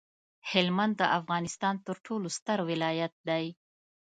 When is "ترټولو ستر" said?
1.87-2.57